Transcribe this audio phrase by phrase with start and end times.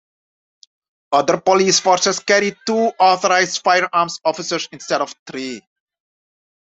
[1.11, 5.61] Other police forces carry two Authorised Firearms Officers instead of three.